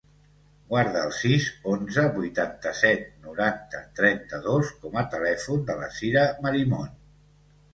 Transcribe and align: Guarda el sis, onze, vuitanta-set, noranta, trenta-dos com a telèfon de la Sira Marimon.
Guarda 0.69 1.01
el 1.07 1.11
sis, 1.17 1.49
onze, 1.73 2.05
vuitanta-set, 2.15 3.05
noranta, 3.27 3.83
trenta-dos 4.01 4.73
com 4.87 4.99
a 5.03 5.07
telèfon 5.13 5.63
de 5.69 5.77
la 5.83 5.91
Sira 5.99 6.25
Marimon. 6.47 6.91